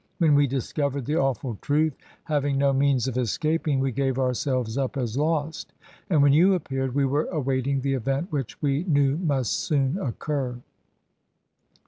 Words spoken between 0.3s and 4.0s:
we discovered the awful truth, having no means of escaping, we